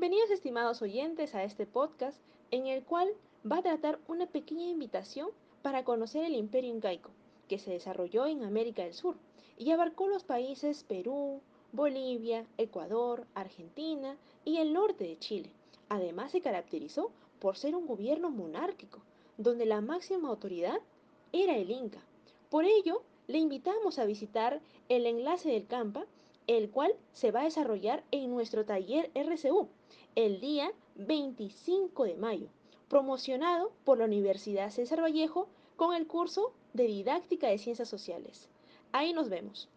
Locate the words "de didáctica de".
36.72-37.58